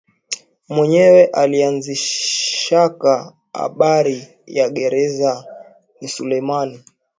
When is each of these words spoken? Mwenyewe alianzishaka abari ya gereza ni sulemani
Mwenyewe 0.73 1.21
alianzishaka 1.41 3.13
abari 3.63 4.27
ya 4.47 4.69
gereza 4.69 5.45
ni 6.01 6.07
sulemani 6.07 6.79